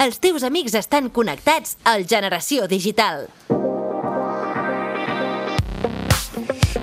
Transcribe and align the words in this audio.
Els 0.00 0.16
teus 0.16 0.46
amics 0.48 0.72
estan 0.78 1.10
connectats 1.12 1.74
al 1.84 2.06
Generació 2.08 2.64
Digital. 2.70 3.26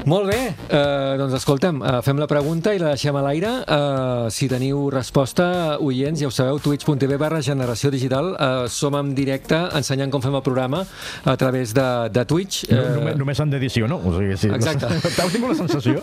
Molt 0.08 0.30
bé, 0.30 0.54
eh, 0.72 1.16
doncs 1.20 1.34
escolta'm, 1.36 1.82
eh, 1.84 1.98
fem 2.02 2.16
la 2.18 2.28
pregunta 2.32 2.72
i 2.74 2.80
la 2.80 2.94
deixem 2.94 3.16
a 3.20 3.22
l'aire. 3.26 3.50
Eh, 3.68 4.30
si 4.32 4.48
teniu 4.48 4.86
resposta, 4.90 5.78
oients, 5.84 6.22
ja 6.22 6.28
ho 6.28 6.32
sabeu, 6.32 6.60
twitch.tv 6.64 7.18
barra 7.20 7.42
generació 7.42 7.92
digital. 7.92 8.30
Eh, 8.40 8.70
som 8.72 8.96
en 8.96 9.10
directe 9.14 9.58
ensenyant 9.76 10.10
com 10.10 10.22
fem 10.24 10.34
el 10.34 10.42
programa 10.46 10.86
a 11.26 11.36
través 11.36 11.74
de, 11.76 12.08
de 12.10 12.24
Twitch. 12.24 12.70
No, 12.72 12.86
només, 12.96 13.18
només 13.20 13.42
en 13.44 13.52
d'edició, 13.52 13.90
no? 13.92 13.98
O 14.00 14.14
sigui, 14.16 14.38
sí, 14.40 14.48
Exacte. 14.48 14.88
T'has 15.18 15.34
tingut 15.34 15.52
la 15.52 15.58
sensació? 15.60 16.00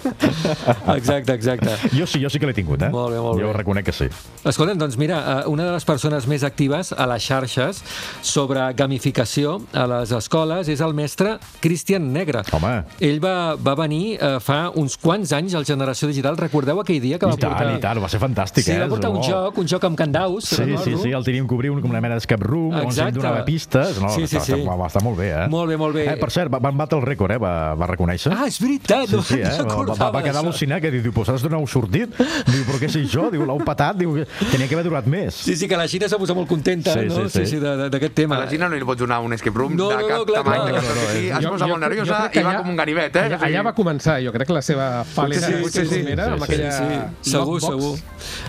Exacte, 0.99 1.33
exacte. 1.33 1.79
Jo 1.97 2.05
sí, 2.07 2.21
jo 2.21 2.29
sí 2.29 2.39
que 2.39 2.53
l'he 2.53 2.57
tingut, 2.61 2.85
eh? 2.85 2.93
Molt 2.93 3.15
bé, 3.15 3.23
molt 3.25 3.41
jo 3.41 3.49
bé. 3.55 3.57
reconec 3.57 3.89
que 3.89 3.97
sí. 3.97 4.11
Escolta'm, 4.45 4.77
doncs 4.85 5.01
mira, 5.01 5.23
eh, 5.39 5.49
una 5.49 5.65
de 5.71 5.73
les 5.79 5.89
persones 5.89 6.29
més 6.29 6.45
actives 6.45 6.93
a 6.93 7.09
les 7.09 7.25
xarxes 7.25 7.81
sobre 8.21 8.69
gamificació 8.77 9.63
a 9.73 9.89
les 9.97 10.13
escoles 10.13 10.69
és 10.69 10.85
el 10.85 10.93
mestre 10.93 11.39
Cristian 11.65 12.13
Negre. 12.13 12.45
Home. 12.53 12.77
Ell 13.01 13.25
va, 13.25 13.57
va 13.57 13.73
venir 13.81 13.94
eh, 14.19 14.39
fa 14.45 14.59
uns 14.81 14.97
quants 15.01 15.33
anys 15.37 15.55
al 15.59 15.65
Generació 15.69 16.09
Digital. 16.11 16.37
Recordeu 16.41 16.81
aquell 16.83 17.01
dia 17.03 17.19
que 17.19 17.27
va 17.27 17.35
I 17.35 17.41
tant, 17.41 17.53
portar... 17.55 17.75
i 17.77 17.81
tant, 17.83 18.01
va 18.03 18.09
ser 18.13 18.21
fantàstic, 18.23 18.65
sí, 18.67 18.73
eh? 18.75 18.81
va 18.85 18.89
portar 18.93 19.11
un 19.15 19.19
Oh. 19.19 19.23
joc, 19.27 19.59
un 19.63 19.69
joc 19.71 19.85
amb 19.89 19.97
candaus. 19.97 20.45
Sí, 20.51 20.65
sí, 20.85 20.97
sí, 21.03 21.11
el 21.15 21.25
teníem 21.25 21.47
que 21.49 21.55
obrir 21.55 21.71
un, 21.71 21.81
com 21.81 21.91
una 21.95 22.01
mena 22.05 22.17
d'escape 22.19 22.45
room, 22.45 22.75
on 22.75 22.83
Exacte. 22.89 23.09
ens 23.15 23.19
donava 23.19 23.45
pistes. 23.47 24.01
No, 24.03 24.11
Sí, 24.15 24.27
sí, 24.27 24.37
va, 24.37 24.45
sí. 24.45 24.59
Va, 24.67 24.77
va, 24.77 24.87
estar 24.91 25.03
molt 25.03 25.19
bé, 25.19 25.31
eh? 25.33 25.47
Molt 25.49 25.69
bé, 25.71 25.77
molt 25.81 25.95
bé. 25.95 26.05
Eh, 26.13 26.17
per 26.21 26.31
cert, 26.35 26.53
va, 26.53 26.59
van 26.65 26.77
batre 26.77 26.99
el 26.99 27.05
rècord, 27.07 27.33
eh? 27.37 27.39
Va, 27.39 27.75
va 27.75 27.87
reconèixer. 27.91 28.33
Ah, 28.35 28.47
és 28.51 28.59
veritat, 28.61 29.07
Sí, 29.09 29.17
no 29.17 29.23
sí, 29.23 29.39
eh? 29.41 29.53
Va, 29.65 29.95
va, 29.95 30.11
va 30.19 30.23
quedar 30.23 30.43
al·lucinat, 30.43 30.81
que 30.85 30.91
diu, 30.91 31.13
vosaltres 31.13 31.43
d'on 31.47 31.57
heu 31.61 31.67
sortit? 31.71 32.15
Diu, 32.19 32.65
però 32.69 32.79
què 32.83 32.89
sé 32.91 33.05
jo? 33.11 33.29
Diu, 33.33 33.45
l'heu 33.47 33.63
patat? 33.65 33.97
Diu, 34.01 34.17
tenia 34.51 34.69
que 34.69 34.75
haver 34.75 34.85
durat 34.89 35.07
més. 35.07 35.35
Sí, 35.47 35.57
sí, 35.57 35.69
que 35.69 35.77
la 35.79 35.87
Xina 35.89 36.09
s'ha 36.09 36.19
posat 36.19 36.37
molt 36.37 36.49
contenta, 36.49 36.93
Sí, 36.95 37.07
no? 37.09 37.29
sí, 37.29 37.47
sí. 37.47 37.59
de- 37.63 37.89
d'aquest 37.91 38.15
tema. 38.15 38.37
A 38.37 38.45
la 38.45 38.51
Xina 38.51 38.69
no 38.69 38.77
li 38.77 38.85
pots 38.85 38.99
donar 39.01 39.21
un 39.25 39.33
escape 39.33 39.57
room 39.57 39.75
No, 39.77 39.89
de 39.89 39.97
no, 39.97 40.01
no, 40.03 40.09
cap 40.09 40.27
clar, 40.27 40.43
tamany, 40.45 40.61
clar. 40.61 40.67
de 40.67 40.75
cap 40.75 40.85
No, 40.85 40.95
no, 40.95 41.01
no, 41.01 41.13
sí, 41.15 41.29
no. 41.31 41.39
es 41.39 41.47
posa 41.55 41.67
molt 41.67 41.81
nerviosa 41.81 42.19
crec 42.25 42.33
que 42.33 42.41
i 42.41 42.43
va 42.45 42.51
allà- 42.53 42.59
com 42.63 42.71
un 42.71 42.77
ganivet, 42.77 43.17
eh? 43.17 43.21
Allà, 43.25 43.37
O 43.37 43.39
sigui, 43.39 43.53
allà 43.55 43.63
va 43.65 43.75
començar, 43.85 44.17
jo 44.25 44.33
crec 44.33 44.49
que 44.49 44.57
la 44.57 44.63
seva 44.65 44.89
fal·lera 45.05 45.47
Sí, 45.47 45.61
sí, 45.69 45.85
sí, 45.85 46.01
primera, 46.01 46.25
sí, 46.25 46.33
amb 46.33 46.43
sí, 46.43 46.49
aquella 46.49 46.73
Sí, 46.73 47.31
segur, 47.31 47.61
Lockbox. 47.61 47.69
segur. 47.71 47.99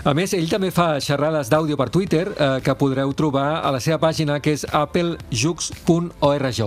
A 0.08 0.14
més, 0.16 0.32
ell 0.34 0.48
també 0.48 0.70
fa 0.72 0.88
xerrades 1.04 1.50
d'àudio 1.52 1.76
per 1.76 1.90
Twitter 1.92 2.24
eh, 2.32 2.48
que 2.64 2.74
podreu 2.80 3.12
trobar 3.12 3.60
a 3.60 3.70
la 3.74 3.80
seva 3.84 3.98
pàgina 4.02 4.40
que 4.40 4.52
és 4.56 4.64
applejux.org. 4.72 6.60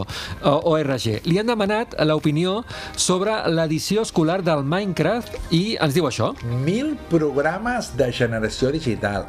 ORG. 0.43 1.05
Li 1.25 1.39
han 1.39 1.49
demanat 1.49 1.95
l'opinió 2.05 2.59
sobre 2.95 3.35
l'edició 3.49 4.03
escolar 4.05 4.41
del 4.45 4.63
Minecraft 4.63 5.51
i 5.55 5.75
ens 5.81 5.93
diu 5.97 6.05
això. 6.09 6.31
Mil 6.65 6.93
programes 7.09 7.91
de 7.97 8.11
generació 8.13 8.71
digital. 8.75 9.25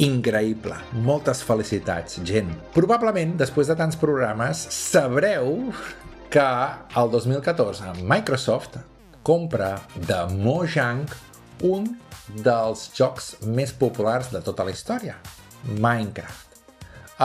Increïble. 0.00 0.78
Moltes 1.04 1.42
felicitats, 1.44 2.20
gent. 2.24 2.48
Probablement, 2.72 3.34
després 3.36 3.68
de 3.68 3.76
tants 3.76 3.98
programes, 4.00 4.62
sabreu 4.72 5.66
que 6.30 6.40
el 6.96 7.10
2014 7.10 8.04
Microsoft 8.04 8.76
compra 9.24 9.80
de 10.06 10.18
Mojang 10.30 11.08
un 11.66 11.88
dels 12.44 12.84
jocs 12.94 13.32
més 13.42 13.72
populars 13.74 14.28
de 14.30 14.38
tota 14.46 14.62
la 14.62 14.70
història, 14.70 15.16
Minecraft. 15.66 16.60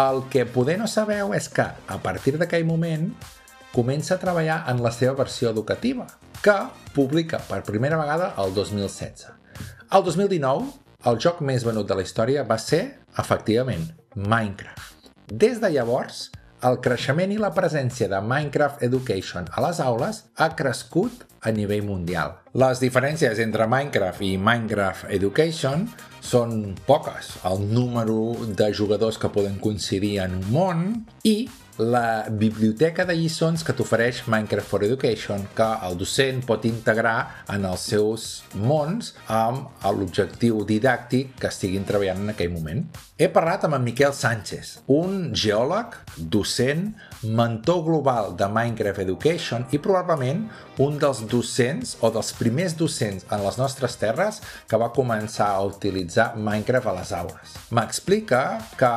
El 0.02 0.24
que 0.34 0.48
poder 0.50 0.80
no 0.82 0.88
sabeu 0.90 1.36
és 1.38 1.46
que, 1.54 1.68
a 1.70 1.98
partir 2.02 2.34
d'aquell 2.42 2.66
moment, 2.66 3.12
comença 3.76 4.16
a 4.16 4.22
treballar 4.24 4.64
en 4.74 4.82
la 4.82 4.92
seva 4.92 5.14
versió 5.22 5.52
educativa, 5.54 6.08
que 6.42 6.56
publica 6.96 7.38
per 7.46 7.62
primera 7.62 8.00
vegada 8.02 8.32
el 8.42 8.58
2016. 8.58 9.28
El 9.94 10.08
2019, 10.10 10.66
el 11.06 11.22
joc 11.22 11.46
més 11.46 11.64
venut 11.64 11.86
de 11.86 12.00
la 12.00 12.08
història 12.08 12.48
va 12.50 12.58
ser, 12.58 12.82
efectivament, 13.22 13.86
Minecraft. 14.16 15.14
Des 15.30 15.62
de 15.62 15.70
llavors, 15.78 16.32
el 16.66 16.80
creixement 16.82 17.32
i 17.34 17.38
la 17.38 17.52
presència 17.54 18.08
de 18.10 18.20
Minecraft 18.26 18.84
Education 18.88 19.50
a 19.54 19.62
les 19.68 19.80
aules 19.84 20.24
ha 20.42 20.50
crescut 20.58 21.26
a 21.46 21.52
nivell 21.54 21.86
mundial. 21.86 22.40
Les 22.58 22.82
diferències 22.82 23.40
entre 23.44 23.68
Minecraft 23.70 24.24
i 24.26 24.32
Minecraft 24.42 25.12
Education 25.14 25.86
són 26.26 26.74
poques. 26.88 27.36
El 27.46 27.68
número 27.70 28.34
de 28.58 28.72
jugadors 28.74 29.20
que 29.22 29.30
poden 29.30 29.60
coincidir 29.62 30.18
en 30.24 30.40
un 30.40 30.50
món 30.56 30.82
i 31.24 31.38
la 31.78 32.30
biblioteca 32.30 33.04
de 33.06 33.16
lliçons 33.18 33.64
que 33.66 33.74
t'ofereix 33.76 34.22
Minecraft 34.32 34.68
for 34.68 34.84
Education 34.86 35.44
que 35.58 35.68
el 35.88 35.98
docent 36.00 36.40
pot 36.48 36.64
integrar 36.68 37.46
en 37.52 37.66
els 37.68 37.84
seus 37.92 38.28
mons 38.56 39.12
amb 39.28 39.84
l'objectiu 39.98 40.64
didàctic 40.68 41.36
que 41.42 41.52
estiguin 41.52 41.84
treballant 41.88 42.24
en 42.24 42.32
aquell 42.32 42.54
moment. 42.54 42.86
He 43.20 43.28
parlat 43.32 43.64
amb 43.64 43.78
en 43.78 43.84
Miquel 43.84 44.12
Sánchez, 44.16 44.72
un 44.92 45.30
geòleg, 45.36 45.94
docent, 46.18 46.90
mentor 47.24 47.84
global 47.86 48.34
de 48.40 48.48
Minecraft 48.52 49.04
Education 49.06 49.68
i 49.72 49.80
probablement 49.80 50.46
un 50.84 51.00
dels 51.00 51.22
docents 51.32 51.96
o 52.04 52.12
dels 52.12 52.34
primers 52.36 52.76
docents 52.76 53.24
en 53.32 53.44
les 53.44 53.60
nostres 53.60 53.96
terres 54.00 54.42
que 54.68 54.80
va 54.80 54.92
començar 54.96 55.52
a 55.54 55.64
utilitzar 55.68 56.34
Minecraft 56.36 56.92
a 56.92 56.98
les 57.00 57.14
aules. 57.16 57.56
M'explica 57.72 58.44
que 58.80 58.92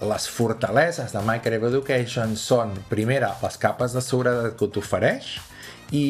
les 0.00 0.28
fortaleses 0.28 1.12
de 1.14 1.22
Minecraft 1.24 1.70
Education 1.70 2.36
són, 2.36 2.74
primera, 2.90 3.32
les 3.42 3.58
capes 3.60 3.96
de 3.96 4.02
seguretat 4.04 4.56
que 4.58 4.68
t'ofereix 4.72 5.36
i 5.96 6.06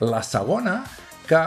la 0.00 0.22
segona, 0.24 0.80
que 1.28 1.42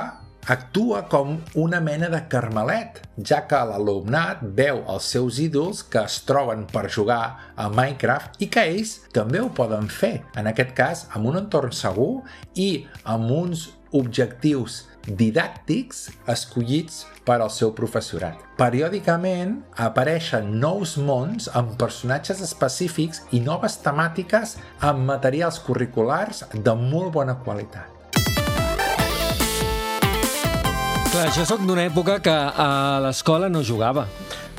actua 0.50 1.04
com 1.10 1.36
una 1.62 1.80
mena 1.84 2.10
de 2.10 2.22
carmelet, 2.32 3.02
ja 3.22 3.42
que 3.48 3.60
l'alumnat 3.70 4.42
veu 4.58 4.82
els 4.90 5.10
seus 5.14 5.40
ídols 5.42 5.84
que 5.92 6.02
es 6.02 6.20
troben 6.26 6.66
per 6.72 6.88
jugar 6.90 7.54
a 7.56 7.70
Minecraft 7.70 8.42
i 8.42 8.50
que 8.52 8.66
ells 8.72 8.96
també 9.14 9.42
ho 9.44 9.52
poden 9.54 9.90
fer, 9.94 10.20
en 10.38 10.50
aquest 10.50 10.74
cas 10.78 11.06
amb 11.14 11.30
un 11.30 11.42
entorn 11.44 11.76
segur 11.76 12.24
i 12.56 12.88
amb 13.04 13.30
uns 13.30 13.70
objectius 13.94 14.84
didàctics 15.08 16.10
escollits 16.30 17.06
per 17.26 17.40
al 17.40 17.52
seu 17.54 17.72
professorat. 17.78 18.40
Periòdicament 18.60 19.60
apareixen 19.78 20.52
nous 20.60 20.98
mons 20.98 21.50
amb 21.56 21.78
personatges 21.80 22.42
específics 22.46 23.24
i 23.32 23.40
noves 23.44 23.80
temàtiques 23.86 24.58
amb 24.80 25.06
materials 25.08 25.62
curriculars 25.64 26.44
de 26.54 26.76
molt 26.76 27.14
bona 27.16 27.38
qualitat. 27.46 27.96
Clar, 31.10 31.30
jo 31.34 31.44
sóc 31.48 31.64
d'una 31.66 31.88
època 31.90 32.20
que 32.22 32.34
a 32.34 33.00
l'escola 33.02 33.50
no 33.50 33.64
jugava. 33.66 34.06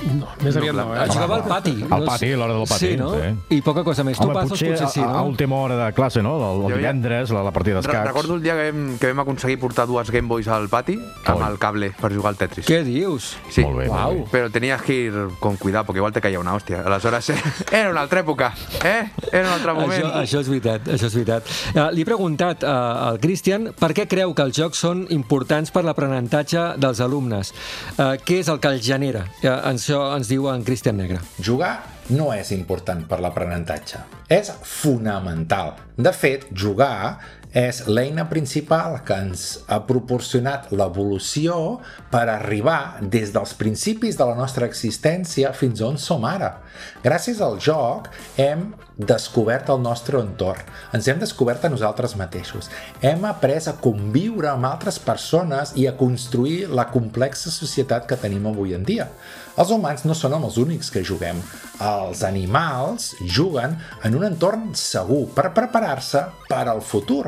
No, 0.01 0.29
més 0.41 0.57
aviat 0.57 0.75
no, 0.75 0.85
eh? 0.97 1.07
Jugava 1.11 1.37
al 1.37 1.45
pati. 1.45 1.75
Al 1.91 2.05
pati, 2.09 2.31
a 2.33 2.37
l'hora 2.41 2.55
del 2.57 2.67
pati, 2.69 2.87
Sí, 2.91 2.97
no? 2.97 3.11
sí. 3.15 3.57
I 3.57 3.61
poca 3.63 3.83
cosa 3.85 4.05
més. 4.07 4.19
Home, 4.21 4.33
Topazos 4.33 4.51
potser, 4.55 4.71
potser 4.73 4.89
sí, 4.95 5.01
a, 5.01 5.09
a 5.11 5.13
no? 5.21 5.25
última 5.29 5.57
hora 5.57 5.77
de 5.87 5.93
classe, 5.93 6.23
no? 6.23 6.37
El, 6.41 6.63
el 6.73 6.79
divendres, 6.79 7.31
la, 7.37 7.43
la 7.45 7.53
partida 7.53 7.77
d'escacs. 7.81 8.07
recordo 8.09 8.35
el 8.37 8.43
dia 8.43 8.55
que 8.57 8.71
vam, 8.73 8.99
que 8.99 9.11
vam 9.13 9.21
aconseguir 9.27 9.59
portar 9.61 9.87
dues 9.87 10.11
Game 10.11 10.29
Boys 10.29 10.49
al 10.49 10.69
pati 10.73 10.97
amb 11.27 11.43
Oi. 11.43 11.51
el 11.51 11.59
cable 11.59 11.91
per 12.01 12.13
jugar 12.15 12.33
al 12.33 12.39
Tetris. 12.41 12.67
Què 12.67 12.83
dius? 12.87 13.37
Sí. 13.51 13.63
Molt 13.63 13.79
bé, 13.83 13.89
Uau. 13.89 13.99
molt 14.15 14.25
bé. 14.25 14.29
Pero 14.33 14.51
tenías 14.51 14.83
que 14.83 14.95
ir 14.95 15.15
con 15.39 15.57
cuidado, 15.57 15.85
porque 15.87 15.99
igual 15.99 16.13
te 16.13 16.21
caía 16.21 16.41
una 16.41 16.55
hostia. 16.55 16.81
Aleshores, 16.83 17.31
eh, 17.31 17.43
era 17.73 17.91
una 17.91 18.01
altra 18.01 18.21
època, 18.21 18.55
eh? 18.85 19.11
Era 19.33 19.47
un 19.49 19.53
altre 19.55 19.75
moment. 19.75 20.05
Això, 20.05 20.23
això 20.25 20.41
és 20.41 20.49
veritat, 20.49 20.89
això 20.89 21.07
és 21.11 21.15
veritat. 21.15 21.45
Uh, 21.75 21.89
li 21.93 22.03
he 22.03 22.09
preguntat 22.09 22.65
uh, 22.65 23.09
al 23.11 23.21
Cristian 23.21 23.71
per 23.79 23.93
què 23.97 24.07
creu 24.09 24.33
que 24.35 24.43
els 24.49 24.57
jocs 24.57 24.79
són 24.81 25.05
importants 25.11 25.71
per 25.71 25.85
l'aprenentatge 25.85 26.65
dels 26.81 27.01
alumnes. 27.05 27.53
Uh, 27.99 28.15
què 28.25 28.41
és 28.41 28.49
el 28.49 28.59
que 28.63 28.69
els 28.73 28.83
genera? 28.87 29.27
Uh, 29.45 29.59
això 29.91 30.15
ens 30.15 30.29
diu 30.31 30.47
en 30.47 30.63
Cristian 30.63 31.01
Negre. 31.01 31.19
Jugar 31.43 31.81
no 32.15 32.29
és 32.31 32.53
important 32.55 33.03
per 33.11 33.19
l'aprenentatge, 33.23 33.99
és 34.31 34.53
fonamental. 34.63 35.75
De 35.99 36.13
fet, 36.15 36.47
jugar 36.55 37.19
és 37.51 37.81
l'eina 37.91 38.29
principal 38.31 39.01
que 39.03 39.17
ens 39.19 39.65
ha 39.67 39.81
proporcionat 39.89 40.69
l'evolució 40.71 41.81
per 42.13 42.29
arribar 42.31 43.01
des 43.03 43.33
dels 43.35 43.57
principis 43.59 44.19
de 44.19 44.29
la 44.29 44.37
nostra 44.39 44.69
existència 44.71 45.51
fins 45.59 45.83
on 45.83 45.99
som 45.99 46.23
ara. 46.29 46.61
Gràcies 47.03 47.43
al 47.43 47.59
joc 47.59 48.07
hem 48.39 48.69
descobert 48.95 49.71
el 49.73 49.83
nostre 49.83 50.21
entorn, 50.21 50.63
ens 50.95 51.09
hem 51.09 51.19
descobert 51.19 51.65
a 51.65 51.73
nosaltres 51.73 52.15
mateixos, 52.21 52.71
hem 53.03 53.25
après 53.27 53.67
a 53.67 53.75
conviure 53.83 54.53
amb 54.53 54.71
altres 54.71 55.01
persones 55.03 55.75
i 55.75 55.89
a 55.89 55.97
construir 55.99 56.69
la 56.71 56.87
complexa 56.93 57.51
societat 57.51 58.07
que 58.07 58.21
tenim 58.21 58.47
avui 58.47 58.77
en 58.79 58.87
dia. 58.87 59.09
Els 59.59 59.71
humans 59.75 60.05
no 60.07 60.15
són 60.15 60.37
els 60.39 60.59
únics 60.61 60.91
que 60.95 61.03
juguem. 61.07 61.41
Els 61.83 62.23
animals 62.27 63.15
juguen 63.27 63.79
en 64.07 64.15
un 64.19 64.27
entorn 64.29 64.71
segur 64.79 65.25
per 65.35 65.51
preparar-se 65.57 66.27
per 66.49 66.67
al 66.69 66.83
futur. 66.85 67.25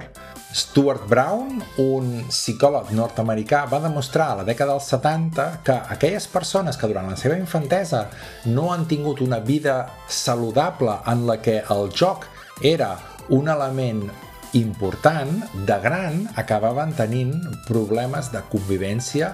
Stuart 0.52 1.06
Brown, 1.08 1.62
un 1.80 2.08
psicòleg 2.28 2.90
nord-americà, 2.92 3.62
va 3.70 3.80
demostrar 3.80 4.26
a 4.32 4.40
la 4.42 4.44
dècada 4.44 4.74
dels 4.76 4.90
70 4.92 5.46
que 5.64 5.78
aquelles 5.94 6.26
persones 6.28 6.76
que 6.76 6.90
durant 6.90 7.08
la 7.08 7.16
seva 7.16 7.38
infantesa 7.40 8.04
no 8.44 8.68
han 8.72 8.84
tingut 8.90 9.24
una 9.24 9.40
vida 9.40 9.86
saludable 10.06 10.98
en 11.08 11.24
la 11.26 11.38
que 11.40 11.62
el 11.72 11.88
joc 11.96 12.28
era 12.60 12.98
un 13.32 13.48
element 13.48 14.04
important, 14.52 15.40
de 15.64 15.78
gran 15.80 16.26
acabaven 16.36 16.92
tenint 16.92 17.32
problemes 17.64 18.28
de 18.34 18.42
convivència 18.52 19.32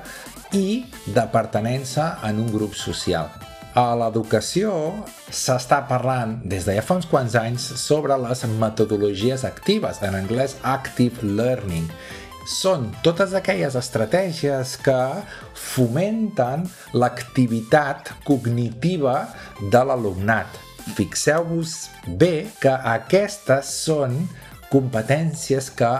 i 0.52 0.84
de 1.06 1.26
pertenença 1.32 2.16
en 2.24 2.40
un 2.44 2.50
grup 2.52 2.74
social. 2.74 3.28
a 3.78 3.94
l'educació 3.94 4.72
s'està 5.30 5.82
parlant 5.86 6.38
des 6.50 6.64
de 6.66 6.74
ja 6.78 6.82
fa 6.82 6.96
uns 6.98 7.06
quants 7.06 7.36
anys 7.38 7.66
sobre 7.78 8.16
les 8.18 8.44
metodologies 8.58 9.44
actives, 9.46 10.00
en 10.02 10.16
anglès 10.18 10.56
Active 10.66 11.22
Learning. 11.22 11.86
Són 12.48 12.88
totes 13.04 13.34
aquelles 13.36 13.76
estratègies 13.76 14.74
que 14.80 14.98
fomenten 15.52 16.64
l'activitat 16.96 18.14
cognitiva 18.24 19.28
de 19.60 19.84
l'alumnat. 19.84 20.48
Fixeu-vos 20.96 21.74
bé 22.18 22.48
que 22.62 22.72
aquestes 22.96 23.74
són 23.84 24.16
competències 24.72 25.68
que 25.76 25.92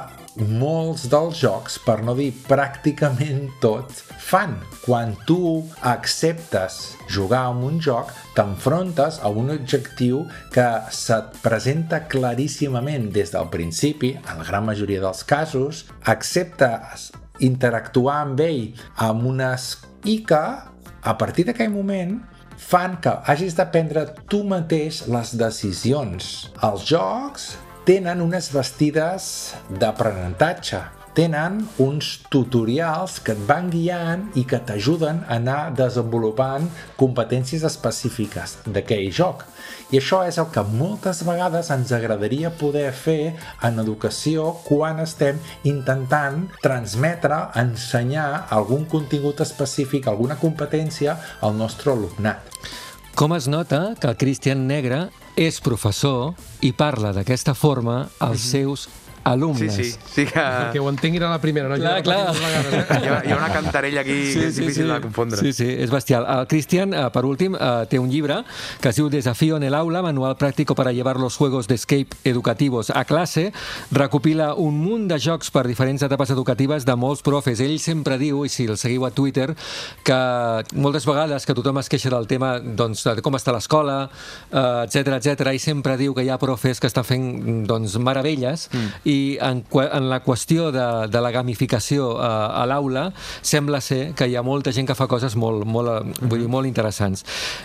molts 0.47 1.09
dels 1.11 1.39
jocs, 1.41 1.79
per 1.83 1.99
no 2.07 2.15
dir 2.19 2.31
pràcticament 2.47 3.49
tots, 3.63 4.05
fan. 4.29 4.57
Quan 4.85 5.15
tu 5.29 5.65
acceptes 5.87 6.79
jugar 7.11 7.49
amb 7.51 7.67
un 7.69 7.79
joc, 7.83 8.13
t'enfrontes 8.37 9.21
a 9.25 9.31
un 9.31 9.51
objectiu 9.55 10.25
que 10.55 10.67
se't 10.95 11.41
presenta 11.45 12.05
claríssimament 12.11 13.11
des 13.15 13.35
del 13.35 13.51
principi, 13.53 14.15
en 14.19 14.43
la 14.43 14.49
gran 14.49 14.67
majoria 14.69 15.03
dels 15.05 15.25
casos, 15.27 15.87
acceptes 16.05 17.11
interactuar 17.45 18.23
amb 18.25 18.41
ell 18.43 18.65
amb 19.05 19.29
unes 19.31 19.71
i 20.07 20.21
que, 20.27 20.45
a 21.03 21.15
partir 21.19 21.47
d'aquell 21.49 21.73
moment, 21.75 22.19
fan 22.59 22.99
que 23.03 23.15
hagis 23.31 23.55
de 23.55 23.65
prendre 23.71 24.05
tu 24.31 24.43
mateix 24.47 25.05
les 25.07 25.35
decisions. 25.39 26.49
Els 26.67 26.85
jocs 26.89 27.53
tenen 27.89 28.21
unes 28.21 28.51
vestides 28.53 29.27
d'aprenentatge, 29.81 30.77
tenen 31.17 31.63
uns 31.81 32.19
tutorials 32.29 33.15
que 33.25 33.33
et 33.33 33.39
van 33.49 33.71
guiant 33.73 34.27
i 34.37 34.43
que 34.51 34.59
t'ajuden 34.69 35.23
a 35.23 35.39
anar 35.39 35.71
desenvolupant 35.79 36.67
competències 37.01 37.65
específiques 37.65 38.59
d'aquell 38.67 39.09
joc. 39.09 39.47
I 39.89 40.03
això 40.03 40.19
és 40.29 40.37
el 40.37 40.51
que 40.53 40.67
moltes 40.69 41.23
vegades 41.25 41.71
ens 41.73 41.95
agradaria 41.97 42.51
poder 42.61 42.91
fer 42.93 43.33
en 43.65 43.81
educació 43.81 44.51
quan 44.67 45.01
estem 45.01 45.41
intentant 45.65 46.43
transmetre, 46.61 47.41
ensenyar 47.57 48.51
algun 48.59 48.85
contingut 48.85 49.41
específic, 49.47 50.13
alguna 50.13 50.37
competència 50.37 51.17
al 51.41 51.57
nostre 51.57 51.97
alumnat. 51.97 52.53
Com 53.19 53.33
es 53.35 53.49
nota 53.51 53.97
que 53.99 54.07
el 54.07 54.15
Cristian 54.15 54.61
Negre 54.69 54.99
és 55.35 55.57
professor 55.59 56.37
i 56.63 56.69
parla 56.71 57.11
d'aquesta 57.17 57.51
forma 57.59 57.97
als 58.23 58.45
seus 58.53 58.85
alumnes. 59.29 59.75
Sí, 59.75 59.85
sí, 59.85 59.99
sí 60.15 60.27
que... 60.27 60.43
Que 60.73 60.81
ho 60.81 60.89
entenguin 60.91 61.23
a 61.23 61.31
la 61.31 61.41
primera, 61.41 61.69
no? 61.69 61.77
Clar, 61.77 62.03
clar. 62.03 62.33
vegades, 62.35 62.73
eh? 62.73 62.87
Hi 62.89 63.09
ha, 63.09 63.23
hi 63.27 63.33
ha 63.33 63.37
una 63.37 63.51
cantarella 63.53 64.03
aquí 64.03 64.17
que 64.35 64.47
és 64.49 64.57
difícil 64.57 64.89
de 64.91 65.01
confondre. 65.05 65.41
Sí, 65.41 65.53
sí, 65.53 65.69
és 65.69 65.93
bestial. 65.93 66.27
El 66.29 66.47
Cristian, 66.51 66.95
eh, 66.95 67.07
per 67.15 67.25
últim, 67.29 67.57
eh, 67.57 67.87
té 67.91 68.01
un 68.01 68.11
llibre 68.11 68.43
que 68.81 68.93
es 68.93 68.99
diu 68.99 69.09
Desafío 69.13 69.57
en 69.57 69.67
el 69.69 69.75
aula, 69.75 70.03
manual 70.03 70.37
práctico 70.37 70.75
para 70.75 70.93
llevar 70.93 71.19
los 71.21 71.37
juegos 71.37 71.69
de 71.69 71.77
escape 71.77 72.17
educativos 72.25 72.91
a 72.91 73.05
clase. 73.05 73.53
Recopila 73.91 74.55
un 74.55 74.79
munt 74.81 75.09
de 75.09 75.19
jocs 75.21 75.51
per 75.55 75.67
diferents 75.67 76.03
etapes 76.03 76.31
educatives 76.31 76.87
de 76.89 76.97
molts 76.97 77.23
profes. 77.23 77.61
Ell 77.61 77.79
sempre 77.83 78.19
diu, 78.19 78.45
i 78.45 78.53
si 78.53 78.69
el 78.69 78.79
seguiu 78.79 79.07
a 79.07 79.13
Twitter, 79.13 79.55
que 80.05 80.19
moltes 80.75 81.07
vegades 81.09 81.47
que 81.47 81.57
tothom 81.57 81.81
es 81.83 81.89
queixa 81.89 82.13
del 82.13 82.29
tema 82.31 82.57
doncs, 82.61 83.05
de 83.05 83.23
com 83.25 83.37
està 83.39 83.55
l'escola, 83.55 83.99
eh, 84.51 84.85
etc 84.87 85.19
etc 85.19 85.55
i 85.55 85.63
sempre 85.63 85.97
diu 86.01 86.15
que 86.17 86.25
hi 86.25 86.31
ha 86.33 86.39
profes 86.41 86.81
que 86.81 86.89
estan 86.91 87.07
fent 87.07 87.29
doncs, 87.69 87.97
meravelles 88.03 88.69
mm. 88.73 89.09
i 89.09 89.18
en, 89.41 89.63
que- 89.67 89.89
en 89.99 90.09
la 90.11 90.21
qüestió 90.25 90.71
de, 90.75 90.85
de 91.13 91.21
la 91.25 91.31
gamificació 91.35 92.11
eh, 92.17 92.29
a 92.63 92.65
l'aula 92.71 93.09
sembla 93.43 93.81
ser 93.85 94.13
que 94.19 94.29
hi 94.31 94.37
ha 94.39 94.43
molta 94.47 94.73
gent 94.75 94.89
que 94.89 94.97
fa 94.99 95.07
coses 95.11 95.37
molt, 95.37 95.65
molt, 95.67 95.91
eh, 95.97 96.27
vull 96.29 96.45
dir, 96.45 96.49
molt 96.53 96.69
interessants. 96.71 97.25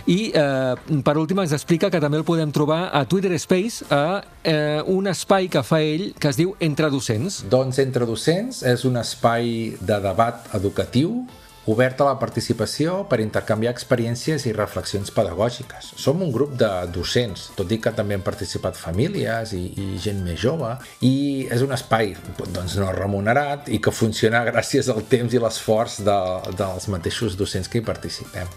I 0.09 0.31
eh, 0.33 0.99
per 1.05 1.15
últim 1.21 1.39
ens 1.43 1.53
explica 1.55 1.89
que 1.93 2.01
també 2.03 2.19
el 2.21 2.25
podem 2.27 2.51
trobar 2.55 2.89
a 2.95 3.03
Twitter 3.09 3.33
Space 3.39 3.85
a 3.93 4.21
eh, 4.43 4.81
un 4.87 5.07
espai 5.11 5.47
que 5.53 5.63
fa 5.63 5.81
ell 5.83 6.09
que 6.19 6.31
es 6.33 6.39
diu 6.39 6.55
Entre 6.59 6.89
Docents. 6.93 7.43
Doncs 7.51 7.79
Entre 7.83 8.05
Docents 8.09 8.63
és 8.73 8.83
un 8.89 8.97
espai 9.01 9.75
de 9.81 9.99
debat 10.03 10.47
educatiu 10.57 11.23
obert 11.69 12.01
a 12.01 12.09
la 12.09 12.17
participació 12.19 13.03
per 13.09 13.21
intercanviar 13.23 13.71
experiències 13.73 14.47
i 14.49 14.53
reflexions 14.55 15.11
pedagògiques. 15.15 15.93
Som 15.99 16.23
un 16.25 16.31
grup 16.33 16.57
de 16.59 16.69
docents, 16.93 17.49
tot 17.57 17.71
i 17.71 17.79
que 17.83 17.93
també 17.95 18.17
han 18.17 18.25
participat 18.25 18.77
famílies 18.79 19.53
i, 19.55 19.63
i 19.79 19.87
gent 20.03 20.23
més 20.25 20.41
jove, 20.41 20.73
i 21.05 21.47
és 21.53 21.63
un 21.63 21.71
espai 21.75 22.13
doncs, 22.43 22.77
no 22.81 22.91
remunerat 22.95 23.69
i 23.71 23.79
que 23.83 23.95
funciona 23.95 24.43
gràcies 24.49 24.91
al 24.91 25.03
temps 25.09 25.33
i 25.33 25.41
l'esforç 25.41 26.01
de, 26.07 26.19
dels 26.59 26.89
mateixos 26.91 27.37
docents 27.39 27.71
que 27.71 27.79
hi 27.79 27.85
participem. 27.87 28.49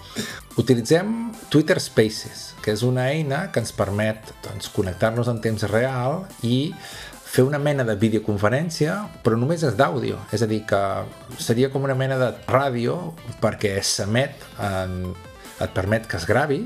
Utilitzem 0.58 1.12
Twitter 1.52 1.78
Spaces, 1.82 2.54
que 2.64 2.74
és 2.74 2.82
una 2.86 3.10
eina 3.12 3.46
que 3.52 3.62
ens 3.62 3.74
permet 3.76 4.32
doncs, 4.46 4.70
connectar-nos 4.74 5.28
en 5.30 5.42
temps 5.44 5.66
real 5.70 6.24
i 6.42 6.72
fer 7.36 7.44
una 7.44 7.58
mena 7.60 7.84
de 7.84 7.96
videoconferència, 8.00 8.94
però 9.24 9.36
només 9.36 9.64
és 9.66 9.74
d'àudio. 9.76 10.22
És 10.32 10.40
a 10.40 10.48
dir, 10.48 10.62
que 10.68 10.80
seria 11.36 11.68
com 11.72 11.84
una 11.84 11.96
mena 11.98 12.16
de 12.20 12.30
ràdio 12.48 12.96
perquè 13.42 13.74
s'emet, 13.84 14.46
et 14.56 15.74
permet 15.76 16.08
que 16.08 16.16
es 16.16 16.24
gravi, 16.28 16.62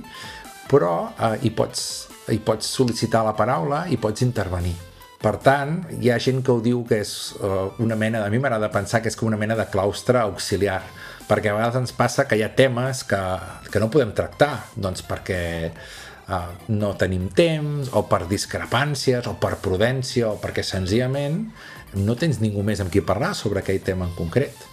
però 0.70 1.10
eh, 1.10 1.34
hi, 1.42 1.50
pots, 1.54 1.82
hi 2.30 2.38
pots 2.46 2.70
sol·licitar 2.76 3.24
la 3.26 3.34
paraula 3.38 3.84
i 3.90 3.98
pots 3.98 4.22
intervenir. 4.22 4.76
Per 5.20 5.34
tant, 5.42 5.82
hi 5.98 6.08
ha 6.08 6.20
gent 6.22 6.38
que 6.46 6.54
ho 6.54 6.62
diu 6.64 6.84
que 6.88 7.02
és 7.02 7.10
uh, 7.42 7.74
una 7.84 7.96
mena, 7.98 8.22
a 8.24 8.30
mi 8.32 8.38
m'agrada 8.40 8.70
pensar 8.72 9.02
que 9.04 9.10
és 9.10 9.18
com 9.18 9.28
una 9.28 9.36
mena 9.36 9.56
de 9.58 9.66
claustre 9.68 10.22
auxiliar, 10.22 10.78
perquè 11.28 11.50
a 11.50 11.58
vegades 11.58 11.76
ens 11.82 11.92
passa 11.92 12.24
que 12.24 12.38
hi 12.38 12.44
ha 12.46 12.54
temes 12.56 13.02
que, 13.10 13.20
que 13.68 13.82
no 13.82 13.90
podem 13.92 14.14
tractar, 14.16 14.54
doncs 14.80 15.04
perquè 15.04 15.42
uh, 16.30 16.54
no 16.70 16.94
tenim 16.98 17.28
temps, 17.34 17.90
o 17.92 18.04
per 18.08 18.24
discrepàncies, 18.30 19.26
o 19.26 19.36
per 19.42 19.56
prudència, 19.62 20.30
o 20.30 20.38
perquè 20.40 20.64
senzillament 20.66 21.42
no 21.98 22.14
tens 22.14 22.38
ningú 22.40 22.62
més 22.62 22.80
amb 22.80 22.92
qui 22.92 23.02
parlar 23.02 23.34
sobre 23.34 23.64
aquell 23.64 23.82
tema 23.82 24.06
en 24.06 24.14
concret. 24.14 24.66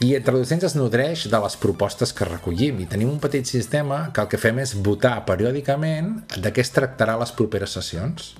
I 0.00 0.14
entre 0.16 0.32
docents 0.32 0.64
es 0.64 0.74
nodreix 0.78 1.26
de 1.28 1.38
les 1.42 1.56
propostes 1.60 2.14
que 2.16 2.24
recollim 2.24 2.78
i 2.80 2.86
tenim 2.88 3.10
un 3.10 3.18
petit 3.20 3.44
sistema 3.44 4.06
que 4.14 4.22
el 4.22 4.30
que 4.32 4.40
fem 4.40 4.62
és 4.62 4.72
votar 4.80 5.18
periòdicament 5.28 6.14
de 6.38 6.52
què 6.54 6.64
es 6.64 6.72
tractarà 6.72 7.18
les 7.20 7.34
properes 7.36 7.74
sessions 7.76 8.30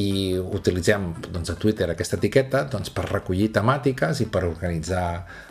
i 0.00 0.38
utilitzem 0.40 1.10
doncs, 1.28 1.50
a 1.52 1.56
Twitter 1.60 1.90
aquesta 1.92 2.16
etiqueta 2.16 2.64
doncs, 2.72 2.92
per 2.94 3.04
recollir 3.10 3.50
temàtiques 3.52 4.22
i 4.24 4.28
per 4.32 4.44
organitzar 4.48 5.06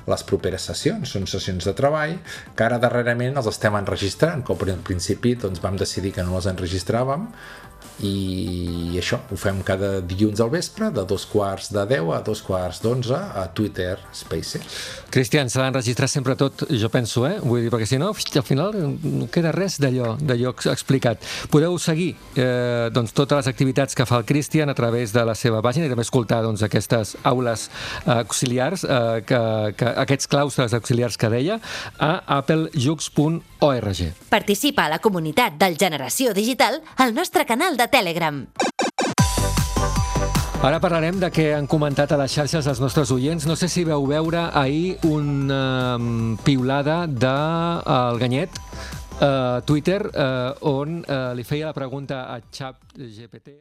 les 0.10 0.24
properes 0.28 0.66
sessions. 0.72 1.14
Són 1.14 1.28
sessions 1.30 1.68
de 1.68 1.76
treball 1.78 2.18
que 2.56 2.66
ara 2.66 2.80
darrerament 2.82 3.38
els 3.38 3.52
estem 3.52 3.78
enregistrant, 3.78 4.46
com 4.48 4.58
al 4.66 4.80
principi 4.88 5.36
doncs, 5.36 5.62
vam 5.62 5.78
decidir 5.78 6.16
que 6.16 6.26
no 6.26 6.38
les 6.40 6.50
enregistràvem 6.50 7.30
i 8.00 8.98
això 8.98 9.20
ho 9.32 9.38
fem 9.38 9.62
cada 9.66 10.00
dilluns 10.02 10.42
al 10.42 10.50
vespre 10.54 10.90
de 10.94 11.04
dos 11.08 11.26
quarts 11.30 11.72
de 11.74 11.86
10 11.90 12.12
a 12.16 12.22
dos 12.26 12.42
quarts 12.46 12.82
d'11 12.82 13.14
a 13.14 13.46
Twitter 13.54 13.98
Spaces. 14.16 14.64
Cristian, 15.12 15.50
s'ha 15.52 15.66
d'enregistrar 15.66 16.08
sempre 16.10 16.36
tot, 16.40 16.66
jo 16.70 16.90
penso, 16.90 17.26
eh? 17.28 17.38
Vull 17.44 17.66
dir, 17.66 17.72
perquè 17.74 17.88
si 17.90 18.00
no, 18.02 18.12
al 18.16 18.46
final 18.48 18.74
no 18.74 19.28
queda 19.32 19.52
res 19.56 19.78
d'allò 19.82 20.16
d'allò 20.20 20.54
explicat. 20.72 21.22
Podeu 21.52 21.78
seguir 21.82 22.14
eh, 22.36 22.90
doncs, 22.94 23.14
totes 23.18 23.42
les 23.42 23.52
activitats 23.52 23.98
que 23.98 24.08
fa 24.08 24.22
el 24.22 24.26
Cristian 24.30 24.72
a 24.72 24.78
través 24.78 25.14
de 25.14 25.26
la 25.28 25.36
seva 25.36 25.62
pàgina 25.66 25.88
i 25.88 25.92
també 25.92 26.06
escoltar 26.08 26.42
doncs, 26.46 26.64
aquestes 26.66 27.16
aules 27.28 27.68
auxiliars, 28.06 28.86
eh, 28.86 29.22
que, 29.28 29.42
que, 29.78 29.94
aquests 30.06 30.32
claustres 30.32 30.76
auxiliars 30.78 31.18
que 31.20 31.32
deia, 31.34 31.60
a 32.00 32.12
applejux.org. 32.40 34.02
Participa 34.32 34.88
a 34.88 34.96
la 34.96 35.02
comunitat 35.04 35.58
del 35.60 35.78
Generació 35.80 36.34
Digital 36.38 36.82
al 36.98 37.14
nostre 37.16 37.46
canal 37.50 37.78
de 37.78 37.81
Telegram. 37.88 38.44
Ara 40.62 40.78
parlarem 40.78 41.18
de 41.18 41.32
què 41.34 41.48
han 41.58 41.66
comentat 41.66 42.12
a 42.14 42.20
les 42.22 42.36
xarxes 42.38 42.68
els 42.70 42.80
nostres 42.84 43.10
oients. 43.16 43.48
No 43.50 43.56
sé 43.58 43.66
si 43.66 43.82
veu 43.88 44.06
veure 44.06 44.44
ahir 44.54 45.00
una 45.10 45.98
um, 45.98 46.38
piulada 46.46 47.08
de 47.10 47.34
uh, 47.34 47.96
el 48.12 48.22
Ganyet 48.22 48.62
a 49.22 49.62
Twitter 49.66 50.00
uh, 50.06 50.54
on 50.70 51.02
li 51.38 51.44
feia 51.46 51.68
la 51.70 51.74
pregunta 51.74 52.24
a 52.30 52.40
ChatGPT. 52.42 53.58